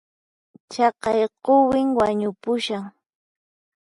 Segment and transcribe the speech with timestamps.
[0.71, 2.83] Chaqay quwin wañupushan